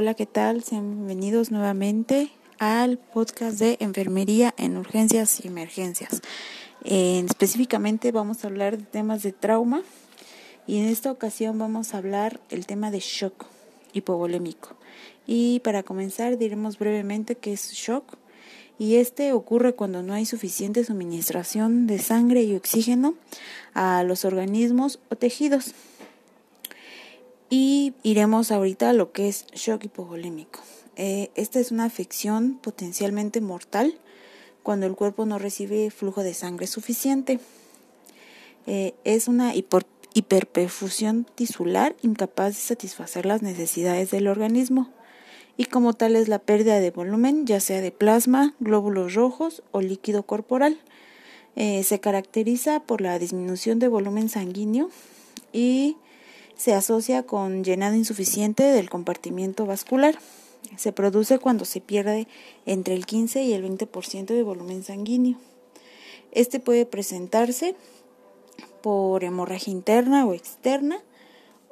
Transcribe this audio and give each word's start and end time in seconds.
Hola, 0.00 0.14
¿qué 0.14 0.24
tal? 0.24 0.64
Sean 0.64 0.92
bienvenidos 0.92 1.50
nuevamente 1.50 2.30
al 2.58 2.96
podcast 2.96 3.58
de 3.58 3.76
enfermería 3.80 4.54
en 4.56 4.78
urgencias 4.78 5.44
y 5.44 5.48
emergencias. 5.48 6.22
específicamente 6.82 8.10
vamos 8.10 8.42
a 8.42 8.46
hablar 8.46 8.78
de 8.78 8.84
temas 8.84 9.22
de 9.22 9.32
trauma 9.32 9.82
y 10.66 10.78
en 10.78 10.86
esta 10.86 11.12
ocasión 11.12 11.58
vamos 11.58 11.92
a 11.92 11.98
hablar 11.98 12.40
el 12.48 12.64
tema 12.64 12.90
de 12.90 13.00
shock 13.00 13.44
hipovolémico. 13.92 14.70
Y 15.26 15.60
para 15.60 15.82
comenzar 15.82 16.38
diremos 16.38 16.78
brevemente 16.78 17.34
qué 17.34 17.52
es 17.52 17.70
shock 17.72 18.16
y 18.78 18.96
este 18.96 19.34
ocurre 19.34 19.74
cuando 19.74 20.02
no 20.02 20.14
hay 20.14 20.24
suficiente 20.24 20.82
suministración 20.82 21.86
de 21.86 21.98
sangre 21.98 22.42
y 22.44 22.56
oxígeno 22.56 23.16
a 23.74 24.02
los 24.04 24.24
organismos 24.24 24.98
o 25.10 25.16
tejidos. 25.16 25.74
Y 27.50 27.94
iremos 28.04 28.52
ahorita 28.52 28.90
a 28.90 28.92
lo 28.92 29.12
que 29.12 29.28
es 29.28 29.46
shock 29.48 29.84
hipovolémico. 29.84 30.60
Eh, 30.96 31.30
esta 31.34 31.58
es 31.58 31.72
una 31.72 31.84
afección 31.84 32.58
potencialmente 32.62 33.40
mortal 33.40 33.98
cuando 34.62 34.86
el 34.86 34.94
cuerpo 34.94 35.26
no 35.26 35.38
recibe 35.38 35.90
flujo 35.90 36.22
de 36.22 36.32
sangre 36.32 36.68
suficiente. 36.68 37.40
Eh, 38.66 38.94
es 39.04 39.26
una 39.26 39.52
hiperperfusión 40.14 41.26
tisular 41.34 41.96
incapaz 42.02 42.54
de 42.54 42.60
satisfacer 42.60 43.26
las 43.26 43.42
necesidades 43.42 44.10
del 44.10 44.28
organismo 44.28 44.90
y 45.56 45.64
como 45.64 45.92
tal 45.92 46.16
es 46.16 46.28
la 46.28 46.38
pérdida 46.38 46.80
de 46.80 46.90
volumen, 46.90 47.46
ya 47.46 47.60
sea 47.60 47.80
de 47.80 47.90
plasma, 47.90 48.54
glóbulos 48.60 49.14
rojos 49.14 49.62
o 49.72 49.80
líquido 49.80 50.22
corporal. 50.22 50.80
Eh, 51.56 51.82
se 51.82 52.00
caracteriza 52.00 52.80
por 52.80 53.00
la 53.00 53.18
disminución 53.18 53.78
de 53.78 53.88
volumen 53.88 54.28
sanguíneo 54.28 54.88
y 55.52 55.96
se 56.60 56.74
asocia 56.74 57.22
con 57.22 57.64
llenado 57.64 57.96
insuficiente 57.96 58.64
del 58.64 58.90
compartimiento 58.90 59.64
vascular. 59.64 60.18
Se 60.76 60.92
produce 60.92 61.38
cuando 61.38 61.64
se 61.64 61.80
pierde 61.80 62.28
entre 62.66 62.92
el 62.92 63.06
15 63.06 63.44
y 63.44 63.54
el 63.54 63.64
20% 63.64 64.26
de 64.26 64.42
volumen 64.42 64.82
sanguíneo. 64.82 65.38
Este 66.32 66.60
puede 66.60 66.84
presentarse 66.84 67.76
por 68.82 69.24
hemorragia 69.24 69.72
interna 69.72 70.26
o 70.26 70.34
externa 70.34 71.02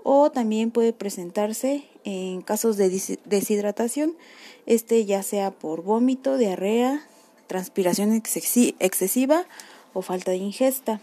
o 0.05 0.31
también 0.31 0.71
puede 0.71 0.95
presentarse 0.95 1.85
en 2.05 2.41
casos 2.41 2.79
de 2.79 2.89
deshidratación, 3.27 4.17
este 4.65 5.05
ya 5.05 5.23
sea 5.23 5.51
por 5.51 5.83
vómito, 5.83 6.39
diarrea, 6.39 7.07
transpiración 7.47 8.15
excesiva 8.15 9.45
o 9.93 10.01
falta 10.01 10.31
de 10.31 10.39
ingesta. 10.39 11.03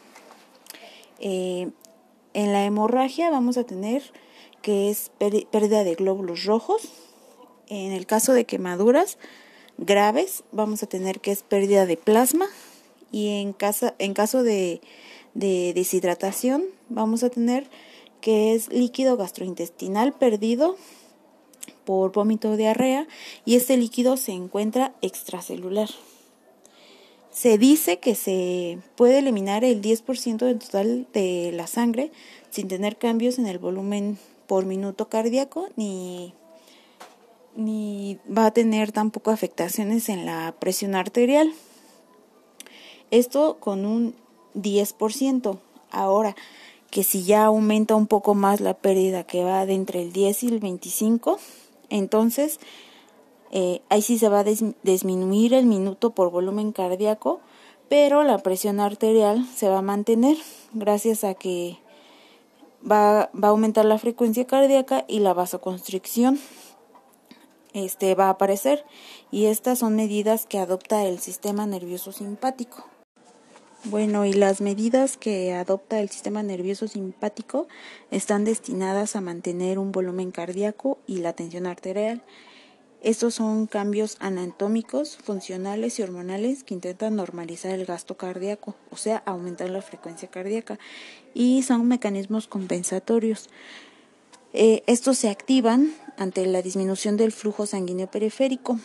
Eh, 1.20 1.70
en 2.36 2.52
la 2.52 2.66
hemorragia 2.66 3.30
vamos 3.30 3.58
a 3.58 3.64
tener 3.64 4.04
que 4.62 4.90
es 4.90 5.10
pérdida 5.20 5.84
de 5.84 5.96
glóbulos 5.96 6.44
rojos. 6.44 6.90
En 7.68 7.94
el 7.94 8.06
caso 8.06 8.34
de 8.34 8.46
quemaduras 8.46 9.18
graves 9.78 10.44
vamos 10.52 10.84
a 10.84 10.88
tener 10.88 11.22
que 11.22 11.32
es 11.32 11.44
pérdida 11.44 11.86
de 11.86 11.96
plasma. 11.96 12.48
Y 13.12 13.42
en, 13.42 13.56
en 14.00 14.14
caso 14.14 14.44
de, 14.44 14.82
de 15.34 15.72
deshidratación 15.74 16.66
vamos 16.90 17.24
a 17.24 17.30
tener 17.30 17.70
que 18.20 18.54
es 18.54 18.68
líquido 18.70 19.16
gastrointestinal 19.16 20.12
perdido 20.12 20.76
por 21.86 22.12
vómito 22.12 22.52
o 22.52 22.58
diarrea 22.58 23.08
y 23.46 23.56
este 23.56 23.78
líquido 23.78 24.18
se 24.18 24.34
encuentra 24.34 24.94
extracelular. 25.02 25.90
Se 27.36 27.58
dice 27.58 28.00
que 28.00 28.16
se 28.16 28.80
puede 28.96 29.20
eliminar 29.20 29.66
el 29.66 29.82
10% 29.82 30.38
del 30.38 30.58
total 30.58 31.06
de 31.12 31.52
la 31.54 31.68
sangre 31.68 32.14
sin 32.50 32.70
tener 32.70 32.96
cambios 32.96 33.40
en 33.40 33.46
el 33.46 33.60
volumen 33.60 34.18
por 34.48 34.66
minuto 34.66 35.10
cardíaco 35.10 35.68
ni, 35.76 36.34
ni 37.58 38.18
va 38.26 38.46
a 38.46 38.52
tener 38.52 38.94
tampoco 38.94 39.32
afectaciones 39.32 40.08
en 40.08 40.26
la 40.26 40.56
presión 40.60 40.96
arterial. 40.96 41.52
Esto 43.12 43.58
con 43.60 43.86
un 43.86 44.16
10%. 44.54 45.60
Ahora, 45.92 46.38
que 46.90 47.04
si 47.04 47.26
ya 47.26 47.44
aumenta 47.44 47.96
un 47.96 48.08
poco 48.08 48.34
más 48.34 48.62
la 48.62 48.76
pérdida 48.76 49.26
que 49.26 49.44
va 49.44 49.66
de 49.66 49.74
entre 49.74 50.04
el 50.04 50.14
10 50.14 50.44
y 50.44 50.48
el 50.48 50.60
25, 50.60 51.38
entonces 51.90 52.62
eh, 53.52 53.82
ahí 53.90 54.02
sí 54.02 54.18
se 54.18 54.30
va 54.30 54.40
a 54.40 54.44
disminuir 54.44 55.54
el 55.54 55.66
minuto 55.66 56.12
por 56.12 56.32
volumen 56.32 56.72
cardíaco, 56.72 57.42
pero 57.90 58.24
la 58.24 58.40
presión 58.40 58.80
arterial 58.80 59.46
se 59.56 59.70
va 59.70 59.80
a 59.80 59.84
mantener 59.84 60.38
gracias 60.74 61.24
a 61.24 61.34
que 61.36 61.78
va, 62.90 63.30
va 63.34 63.48
a 63.48 63.52
aumentar 63.52 63.86
la 63.86 64.00
frecuencia 64.00 64.46
cardíaca 64.46 65.06
y 65.08 65.20
la 65.20 65.34
vasoconstricción 65.34 66.40
este, 67.76 68.16
va 68.16 68.28
a 68.28 68.30
aparecer. 68.32 68.86
Y 69.32 69.46
estas 69.46 69.80
son 69.80 69.96
medidas 69.96 70.46
que 70.46 70.60
adopta 70.60 71.04
el 71.04 71.20
sistema 71.20 71.66
nervioso 71.66 72.12
simpático. 72.12 72.86
Bueno, 73.84 74.26
y 74.26 74.34
las 74.34 74.62
medidas 74.62 75.16
que 75.16 75.54
adopta 75.54 76.00
el 76.00 76.10
sistema 76.10 76.42
nervioso 76.42 76.88
simpático 76.88 77.68
están 78.10 78.44
destinadas 78.44 79.16
a 79.16 79.22
mantener 79.22 79.78
un 79.78 79.92
volumen 79.92 80.32
cardíaco 80.32 80.98
y 81.06 81.18
la 81.18 81.34
tensión 81.34 81.68
arterial 81.68 82.24
estos 83.02 83.36
son 83.36 83.68
cambios 83.68 84.18
anatómicos, 84.20 85.18
funcionales 85.18 86.00
y 86.00 86.02
hormonales 86.02 86.64
que 86.64 86.74
intentan 86.74 87.16
normalizar 87.16 87.72
el 87.72 87.86
gasto 87.86 88.18
cardíaco, 88.18 88.76
o 88.90 88.98
sea, 88.98 89.18
aumentar 89.26 89.70
la 89.70 89.82
frecuencia 89.82 90.30
cardíaca, 90.30 90.80
y 91.34 91.64
son 91.64 91.88
mecanismos 91.88 92.48
compensatorios. 92.48 93.50
Eh, 94.54 94.84
estos 94.88 95.18
se 95.18 95.30
activan 95.30 95.94
ante 96.18 96.46
la 96.46 96.62
disminución 96.62 97.18
del 97.18 97.32
flujo 97.32 97.66
sanguíneo 97.66 98.10
periférico 98.10 98.80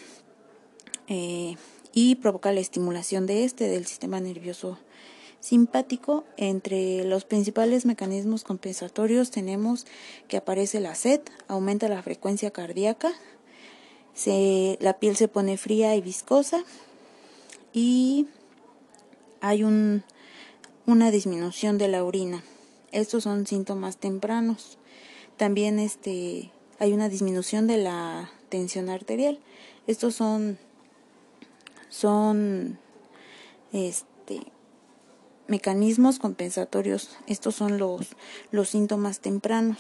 eh, 1.06 1.56
y 1.93 2.16
provoca 2.16 2.53
la 2.53 2.60
estimulación 2.60 3.26
de 3.26 3.44
este 3.44 3.69
del 3.69 3.87
sistema 3.87 4.20
nervioso 4.20 4.78
simpático. 5.41 6.25
Entre 6.37 7.04
los 7.04 7.25
principales 7.25 7.87
mecanismos 7.87 8.44
compensatorios 8.44 9.31
tenemos 9.31 9.87
que 10.28 10.37
aparece 10.37 10.81
la 10.81 10.94
sed, 10.94 11.20
aumenta 11.49 11.88
la 11.88 12.03
frecuencia 12.03 12.50
cardíaca, 12.50 13.12
se, 14.15 14.78
la 14.81 14.98
piel 14.98 15.16
se 15.16 15.28
pone 15.28 15.56
fría 15.56 15.97
y 15.97 16.00
viscosa 16.00 16.65
y 17.72 18.26
hay 19.41 19.65
un, 19.65 20.03
una 20.87 21.10
disminución 21.10 21.78
de 21.78 21.88
la 21.88 22.04
orina. 22.04 22.43
Estos 22.93 23.25
son 23.25 23.47
síntomas 23.47 23.97
tempranos. 23.97 24.78
También 25.37 25.78
este, 25.78 26.50
hay 26.78 26.93
una 26.93 27.09
disminución 27.09 27.66
de 27.66 27.78
la 27.78 28.31
tensión 28.49 28.88
arterial. 28.88 29.38
Estos 29.87 30.15
son, 30.15 30.59
son 31.88 32.78
este, 33.72 34.41
mecanismos 35.47 36.19
compensatorios. 36.19 37.16
Estos 37.26 37.54
son 37.54 37.78
los, 37.78 38.09
los 38.50 38.69
síntomas 38.69 39.20
tempranos. 39.20 39.78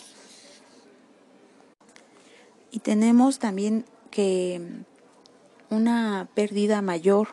Y 2.70 2.78
tenemos 2.78 3.38
también 3.40 3.84
que 4.10 4.60
una 5.70 6.28
pérdida 6.34 6.82
mayor 6.82 7.28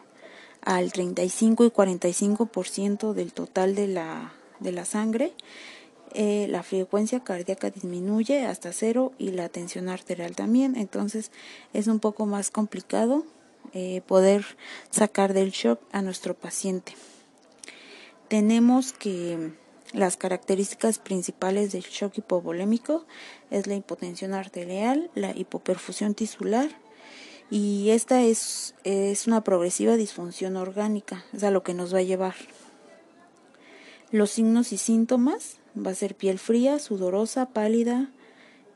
al 0.62 0.92
35 0.92 1.66
y 1.66 1.70
45% 1.70 3.14
del 3.14 3.34
total 3.34 3.76
de 3.76 3.88
la, 3.88 4.34
de 4.60 4.72
la 4.72 4.86
sangre, 4.86 5.34
eh, 6.14 6.48
la 6.50 6.64
frecuencia 6.64 7.24
cardíaca 7.24 7.70
disminuye 7.70 8.46
hasta 8.46 8.72
cero 8.74 9.14
y 9.18 9.32
la 9.32 9.50
tensión 9.50 9.90
arterial 9.90 10.36
también. 10.36 10.76
Entonces 10.76 11.32
es 11.74 11.88
un 11.88 12.00
poco 12.00 12.26
más 12.26 12.52
complicado 12.52 13.26
eh, 13.74 14.02
poder 14.08 14.46
sacar 14.90 15.34
del 15.34 15.52
shock 15.52 15.80
a 15.92 16.02
nuestro 16.02 16.34
paciente. 16.34 16.94
Tenemos 18.28 18.94
que 18.94 19.54
las 19.94 20.18
características 20.18 21.00
principales 21.00 21.72
del 21.72 21.84
shock 21.84 22.18
hipovolémico 22.18 23.06
es 23.50 23.68
la 23.68 23.76
hipotensión 23.76 24.34
arterial, 24.34 25.10
la 25.16 25.32
hipoperfusión 25.36 26.14
tisular 26.14 26.70
y 27.50 27.92
esta 27.92 28.24
es, 28.24 28.76
es 28.84 29.28
una 29.28 29.44
progresiva 29.44 29.96
disfunción 29.96 30.58
orgánica, 30.58 31.24
es 31.34 31.44
a 31.44 31.52
lo 31.52 31.64
que 31.64 31.74
nos 31.74 31.94
va 31.94 32.00
a 32.00 32.04
llevar. 32.04 32.36
Los 34.12 34.32
signos 34.32 34.72
y 34.74 34.78
síntomas 34.78 35.58
va 35.78 35.92
a 35.92 35.96
ser 35.96 36.16
piel 36.16 36.40
fría, 36.40 36.80
sudorosa, 36.80 37.48
pálida, 37.48 38.10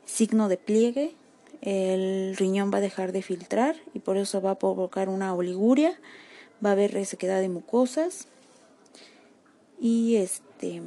signo 0.06 0.48
de 0.48 0.56
pliegue, 0.56 1.14
el 1.60 2.36
riñón 2.36 2.72
va 2.72 2.78
a 2.78 2.82
dejar 2.82 3.12
de 3.12 3.22
filtrar 3.22 3.76
y 3.94 4.00
por 4.00 4.16
eso 4.16 4.40
va 4.40 4.52
a 4.52 4.58
provocar 4.58 5.08
una 5.08 5.34
oliguria, 5.34 5.98
va 6.64 6.70
a 6.70 6.72
haber 6.72 6.92
resequedad 6.92 7.40
de 7.40 7.48
mucosas 7.48 8.26
y 9.80 10.16
este 10.16 10.82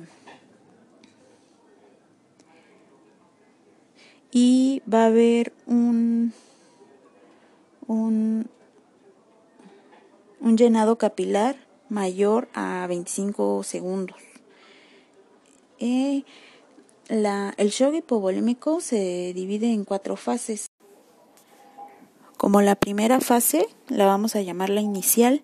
y 4.37 4.81
va 4.93 5.03
a 5.03 5.05
haber 5.05 5.53
un, 5.65 6.33
un, 7.87 8.49
un 10.41 10.57
llenado 10.57 10.97
capilar 10.97 11.55
mayor 11.87 12.49
a 12.53 12.85
25 12.89 13.63
segundos. 13.63 14.17
La, 17.07 17.53
el 17.55 17.69
shock 17.69 17.93
hipovolémico 17.93 18.81
se 18.81 19.31
divide 19.33 19.71
en 19.71 19.85
cuatro 19.85 20.17
fases. 20.17 20.67
Como 22.35 22.61
la 22.61 22.75
primera 22.75 23.21
fase 23.21 23.69
la 23.87 24.05
vamos 24.05 24.35
a 24.35 24.41
llamar 24.41 24.69
la 24.69 24.81
inicial 24.81 25.43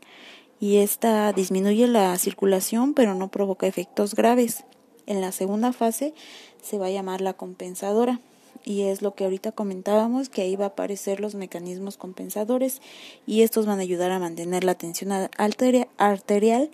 y 0.59 0.77
esta 0.77 1.31
disminuye 1.31 1.87
la 1.87 2.17
circulación 2.17 2.93
pero 2.93 3.15
no 3.15 3.29
provoca 3.29 3.67
efectos 3.67 4.15
graves. 4.15 4.65
En 5.05 5.21
la 5.21 5.31
segunda 5.31 5.71
fase 5.71 6.13
se 6.61 6.77
va 6.77 6.87
a 6.87 6.91
llamar 6.91 7.21
la 7.21 7.35
compensadora 7.35 8.19
y 8.63 8.83
es 8.83 9.01
lo 9.01 9.15
que 9.15 9.23
ahorita 9.23 9.51
comentábamos 9.51 10.29
que 10.29 10.41
ahí 10.41 10.55
va 10.55 10.65
a 10.65 10.69
aparecer 10.69 11.19
los 11.19 11.35
mecanismos 11.35 11.97
compensadores 11.97 12.81
y 13.25 13.41
estos 13.41 13.65
van 13.65 13.79
a 13.79 13.83
ayudar 13.83 14.11
a 14.11 14.19
mantener 14.19 14.63
la 14.63 14.75
tensión 14.75 15.11
arterial 15.37 16.69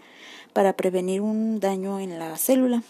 para 0.54 0.74
prevenir 0.74 1.22
un 1.22 1.60
daño 1.60 2.00
en 2.00 2.18
la 2.19 2.38
célula. 2.38 2.84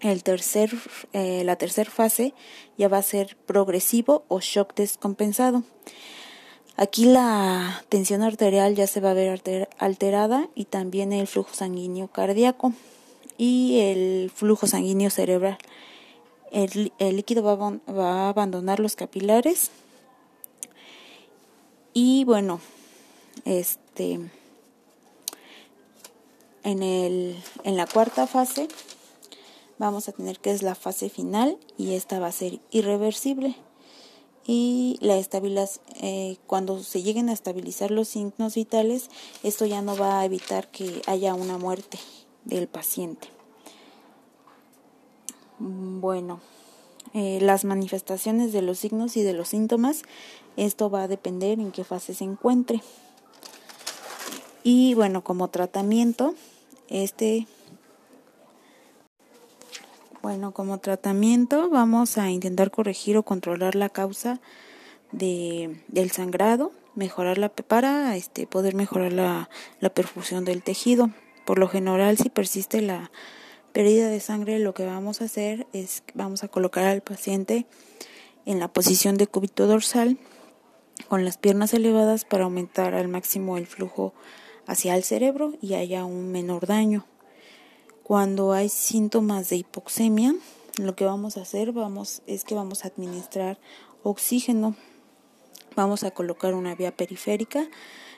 El 0.00 0.22
tercer, 0.22 0.70
eh, 1.12 1.42
la 1.44 1.56
tercera 1.56 1.90
fase 1.90 2.32
ya 2.78 2.88
va 2.88 2.98
a 2.98 3.02
ser 3.02 3.36
progresivo 3.46 4.24
o 4.28 4.40
shock 4.40 4.74
descompensado. 4.74 5.62
Aquí 6.76 7.04
la 7.04 7.84
tensión 7.90 8.22
arterial 8.22 8.74
ya 8.74 8.86
se 8.86 9.00
va 9.00 9.10
a 9.10 9.14
ver 9.14 9.68
alterada 9.78 10.48
y 10.54 10.64
también 10.64 11.12
el 11.12 11.26
flujo 11.26 11.52
sanguíneo 11.52 12.08
cardíaco 12.08 12.72
y 13.36 13.80
el 13.80 14.30
flujo 14.34 14.66
sanguíneo 14.66 15.10
cerebral. 15.10 15.58
El, 16.50 16.92
líquido 16.98 17.42
va 17.42 17.52
a, 17.52 17.92
va 17.92 18.12
a 18.12 18.28
abandonar 18.30 18.80
los 18.80 18.96
capilares 18.96 19.70
y 21.92 22.24
bueno, 22.24 22.60
este 23.44 24.20
en, 26.62 26.82
el, 26.82 27.36
en 27.64 27.76
la 27.76 27.86
cuarta 27.86 28.26
fase 28.26 28.68
vamos 29.78 30.08
a 30.08 30.12
tener 30.12 30.38
que 30.38 30.50
es 30.50 30.62
la 30.62 30.74
fase 30.74 31.08
final 31.08 31.58
y 31.78 31.94
esta 31.94 32.20
va 32.20 32.28
a 32.28 32.32
ser 32.32 32.60
irreversible. 32.70 33.56
Y 34.46 34.98
la 35.00 35.16
eh, 36.00 36.36
cuando 36.46 36.82
se 36.82 37.02
lleguen 37.02 37.28
a 37.28 37.32
estabilizar 37.32 37.90
los 37.90 38.08
signos 38.08 38.54
vitales, 38.54 39.08
esto 39.42 39.66
ya 39.66 39.80
no 39.80 39.96
va 39.96 40.20
a 40.20 40.24
evitar 40.24 40.70
que 40.70 41.02
haya 41.06 41.34
una 41.34 41.56
muerte 41.56 41.98
del 42.44 42.66
paciente. 42.66 43.28
Bueno, 45.60 46.40
eh, 47.12 47.38
las 47.42 47.66
manifestaciones 47.66 48.50
de 48.54 48.62
los 48.62 48.78
signos 48.78 49.18
y 49.18 49.22
de 49.22 49.34
los 49.34 49.48
síntomas, 49.48 50.04
esto 50.56 50.88
va 50.88 51.02
a 51.02 51.08
depender 51.08 51.60
en 51.60 51.70
qué 51.70 51.84
fase 51.84 52.14
se 52.14 52.24
encuentre. 52.24 52.80
Y 54.62 54.94
bueno, 54.94 55.22
como 55.22 55.48
tratamiento, 55.48 56.34
este 56.88 57.46
bueno, 60.22 60.52
como 60.52 60.78
tratamiento 60.78 61.68
vamos 61.68 62.16
a 62.16 62.30
intentar 62.30 62.70
corregir 62.70 63.18
o 63.18 63.22
controlar 63.22 63.74
la 63.74 63.90
causa 63.90 64.40
de, 65.12 65.82
del 65.88 66.10
sangrado, 66.10 66.72
mejorar 66.94 67.36
la 67.36 67.50
para 67.50 68.16
este 68.16 68.46
poder 68.46 68.74
mejorar 68.74 69.12
la, 69.12 69.50
la 69.78 69.90
perfusión 69.90 70.46
del 70.46 70.62
tejido. 70.62 71.10
Por 71.44 71.58
lo 71.58 71.68
general, 71.68 72.16
si 72.16 72.30
persiste 72.30 72.80
la 72.80 73.10
pérdida 73.72 74.08
de 74.08 74.20
sangre, 74.20 74.58
lo 74.58 74.74
que 74.74 74.84
vamos 74.84 75.20
a 75.20 75.24
hacer 75.24 75.66
es 75.72 76.02
vamos 76.14 76.44
a 76.44 76.48
colocar 76.48 76.84
al 76.84 77.00
paciente 77.00 77.66
en 78.46 78.58
la 78.58 78.68
posición 78.68 79.16
de 79.16 79.26
cúbito 79.26 79.66
dorsal 79.66 80.18
con 81.08 81.24
las 81.24 81.38
piernas 81.38 81.72
elevadas 81.74 82.24
para 82.24 82.44
aumentar 82.44 82.94
al 82.94 83.08
máximo 83.08 83.56
el 83.56 83.66
flujo 83.66 84.12
hacia 84.66 84.96
el 84.96 85.04
cerebro 85.04 85.54
y 85.60 85.74
haya 85.74 86.04
un 86.04 86.30
menor 86.32 86.66
daño. 86.66 87.06
Cuando 88.02 88.52
hay 88.52 88.68
síntomas 88.68 89.50
de 89.50 89.56
hipoxemia, 89.56 90.34
lo 90.76 90.94
que 90.96 91.04
vamos 91.04 91.36
a 91.36 91.42
hacer 91.42 91.72
vamos, 91.72 92.22
es 92.26 92.44
que 92.44 92.54
vamos 92.54 92.84
a 92.84 92.88
administrar 92.88 93.58
oxígeno. 94.02 94.74
Vamos 95.76 96.02
a 96.02 96.10
colocar 96.10 96.54
una 96.54 96.74
vía 96.74 96.96
periférica 96.96 97.68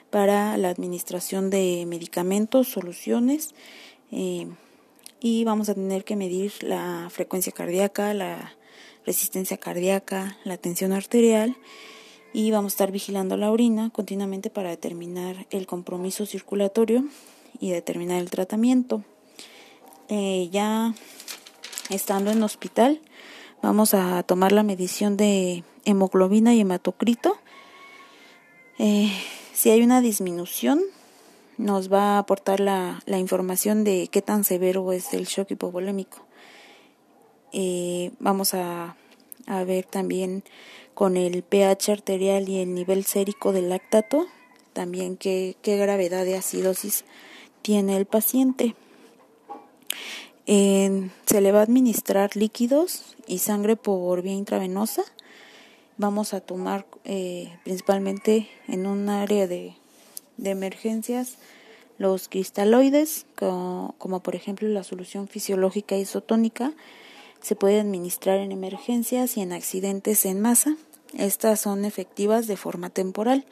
para 0.09 0.57
la 0.57 0.69
administración 0.69 1.49
de 1.49 1.85
medicamentos, 1.87 2.67
soluciones 2.67 3.53
eh, 4.11 4.47
y 5.23 5.45
vamos 5.45 5.69
a 5.69 5.73
tener 5.73 6.03
que 6.03 6.17
medir 6.17 6.51
la 6.61 7.07
frecuencia 7.09 7.53
cardíaca, 7.53 8.13
la 8.13 8.55
resistencia 9.05 9.55
cardíaca, 9.57 10.37
la 10.43 10.57
tensión 10.57 10.91
arterial 10.91 11.55
y 12.33 12.51
vamos 12.51 12.73
a 12.73 12.75
estar 12.75 12.91
vigilando 12.91 13.37
la 13.37 13.49
orina 13.49 13.89
continuamente 13.89 14.49
para 14.49 14.69
determinar 14.69 15.47
el 15.49 15.65
compromiso 15.65 16.25
circulatorio 16.25 17.05
y 17.61 17.71
determinar 17.71 18.21
el 18.21 18.29
tratamiento. 18.29 19.05
Eh, 20.09 20.49
ya 20.51 20.93
estando 21.89 22.29
en 22.29 22.43
hospital, 22.43 22.99
vamos 23.61 23.93
a 23.93 24.23
tomar 24.23 24.51
la 24.51 24.63
medición 24.63 25.15
de 25.15 25.63
hemoglobina 25.85 26.53
y 26.53 26.59
hematocrito. 26.59 27.37
Eh, 28.77 29.09
si 29.53 29.69
hay 29.69 29.83
una 29.83 30.01
disminución, 30.01 30.81
nos 31.57 31.91
va 31.91 32.15
a 32.15 32.19
aportar 32.19 32.59
la, 32.59 33.01
la, 33.05 33.19
información 33.19 33.83
de 33.83 34.07
qué 34.11 34.21
tan 34.21 34.43
severo 34.43 34.91
es 34.91 35.13
el 35.13 35.25
shock 35.25 35.51
hipovolémico. 35.51 36.25
Eh, 37.51 38.11
vamos 38.19 38.53
a, 38.53 38.95
a 39.45 39.63
ver 39.63 39.85
también 39.85 40.43
con 40.93 41.17
el 41.17 41.43
pH 41.43 41.91
arterial 41.91 42.49
y 42.49 42.59
el 42.59 42.73
nivel 42.73 43.03
sérico 43.05 43.51
del 43.51 43.69
lactato, 43.69 44.27
también 44.73 45.17
qué, 45.17 45.55
qué 45.61 45.77
gravedad 45.77 46.25
de 46.25 46.37
acidosis 46.37 47.05
tiene 47.61 47.97
el 47.97 48.05
paciente. 48.05 48.75
se 50.45 51.41
le 51.41 51.51
va 51.51 51.59
a 51.59 51.63
administrar 51.63 52.35
líquidos 52.35 53.15
y 53.27 53.39
sangre 53.39 53.75
por 53.75 54.21
vía 54.21 54.33
intravenosa. 54.33 55.03
Vamos 55.97 56.33
a 56.33 56.41
tomar 56.41 56.85
eh, 57.05 57.55
principalmente 57.63 58.49
en 58.67 58.87
un 58.87 59.09
área 59.09 59.47
de, 59.47 59.75
de 60.37 60.51
emergencias 60.51 61.37
los 61.97 62.27
cristaloides, 62.27 63.25
como, 63.35 63.95
como, 63.97 64.19
por 64.21 64.35
ejemplo 64.35 64.67
la 64.67 64.83
solución 64.83 65.27
fisiológica 65.27 65.95
isotónica, 65.95 66.73
se 67.41 67.55
puede 67.55 67.79
administrar 67.79 68.39
en 68.39 68.51
emergencias 68.51 69.37
y 69.37 69.41
en 69.41 69.53
accidentes 69.53 70.25
en 70.25 70.41
masa. 70.41 70.75
Estas 71.13 71.59
son 71.59 71.85
efectivas 71.85 72.47
de 72.47 72.57
forma 72.57 72.89
temporal. 72.89 73.45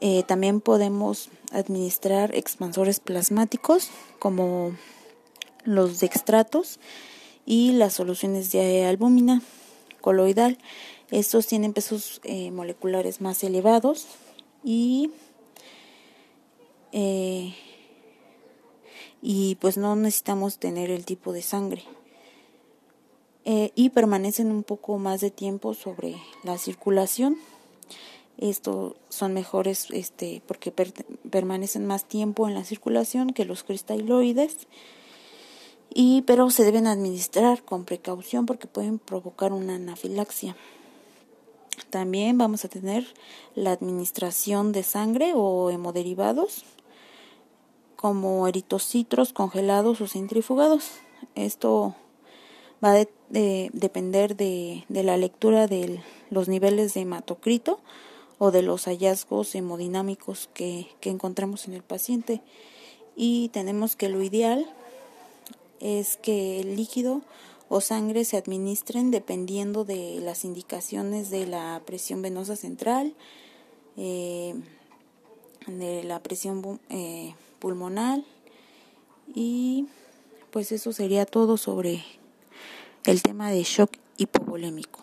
Eh, 0.00 0.22
también 0.22 0.60
podemos 0.60 1.28
administrar 1.52 2.34
expansores 2.34 3.00
plasmáticos 3.00 3.90
como 4.18 4.72
los 5.64 6.00
dextratos 6.00 6.78
y 7.44 7.72
las 7.72 7.94
soluciones 7.94 8.52
de 8.52 8.84
albúmina 8.84 9.42
coloidal. 10.00 10.58
Estos 11.10 11.46
tienen 11.46 11.72
pesos 11.72 12.20
eh, 12.24 12.50
moleculares 12.50 13.20
más 13.20 13.42
elevados 13.42 14.06
y 14.64 15.10
eh, 16.92 17.54
y 19.22 19.56
pues 19.56 19.76
no 19.76 19.96
necesitamos 19.96 20.58
tener 20.58 20.90
el 20.90 21.04
tipo 21.04 21.32
de 21.32 21.42
sangre. 21.42 21.84
Eh, 23.44 23.72
y 23.74 23.90
permanecen 23.90 24.50
un 24.50 24.62
poco 24.62 24.98
más 24.98 25.20
de 25.20 25.30
tiempo 25.30 25.74
sobre 25.74 26.16
la 26.44 26.58
circulación. 26.58 27.36
Estos 28.38 28.94
son 29.08 29.34
mejores 29.34 29.88
este, 29.90 30.42
porque 30.46 30.72
permanecen 30.72 31.86
más 31.86 32.04
tiempo 32.04 32.48
en 32.48 32.54
la 32.54 32.64
circulación 32.64 33.32
que 33.32 33.44
los 33.44 33.64
cristaloides, 33.64 34.66
y, 35.92 36.22
pero 36.22 36.50
se 36.50 36.64
deben 36.64 36.86
administrar 36.86 37.62
con 37.64 37.84
precaución 37.84 38.46
porque 38.46 38.68
pueden 38.68 38.98
provocar 38.98 39.52
una 39.52 39.74
anafilaxia. 39.74 40.56
También 41.90 42.38
vamos 42.38 42.64
a 42.64 42.68
tener 42.68 43.06
la 43.54 43.72
administración 43.72 44.72
de 44.72 44.84
sangre 44.84 45.32
o 45.34 45.70
hemoderivados 45.70 46.64
como 48.00 48.48
eritocitos 48.48 49.34
congelados 49.34 50.00
o 50.00 50.06
centrifugados. 50.06 50.92
Esto 51.34 51.94
va 52.82 52.94
a 52.94 53.06
depender 53.28 54.36
de, 54.36 54.86
la 54.88 55.18
lectura 55.18 55.66
de 55.66 56.00
los 56.30 56.48
niveles 56.48 56.94
de 56.94 57.02
hematocrito 57.02 57.78
o 58.38 58.52
de 58.52 58.62
los 58.62 58.86
hallazgos 58.86 59.54
hemodinámicos 59.54 60.48
que, 60.54 60.86
que 61.00 61.10
encontramos 61.10 61.68
en 61.68 61.74
el 61.74 61.82
paciente. 61.82 62.40
Y 63.16 63.50
tenemos 63.50 63.96
que 63.96 64.08
lo 64.08 64.22
ideal 64.22 64.64
es 65.78 66.16
que 66.16 66.60
el 66.60 66.76
líquido 66.76 67.20
o 67.68 67.82
sangre 67.82 68.24
se 68.24 68.38
administren 68.38 69.10
dependiendo 69.10 69.84
de 69.84 70.20
las 70.22 70.46
indicaciones 70.46 71.28
de 71.28 71.46
la 71.46 71.82
presión 71.84 72.22
venosa 72.22 72.56
central, 72.56 73.14
eh, 73.98 74.54
de 75.66 76.02
la 76.04 76.22
presión 76.22 76.80
eh, 76.88 77.34
pulmonar 77.60 78.22
y 79.32 79.86
pues 80.50 80.72
eso 80.72 80.92
sería 80.92 81.26
todo 81.26 81.56
sobre 81.56 82.04
el 83.04 83.22
tema 83.22 83.50
de 83.50 83.62
shock 83.62 83.92
hipovolémico. 84.16 85.00